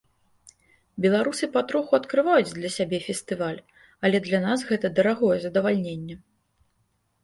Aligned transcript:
Беларусы 1.05 1.49
патроху 1.57 1.91
адкрываюць 1.99 2.55
для 2.57 2.73
сябе 2.77 3.03
фестываль, 3.07 3.63
але 4.05 4.25
для 4.27 4.43
нас 4.49 4.69
гэта 4.75 4.95
дарагое 5.01 5.37
задавальненне. 5.49 6.23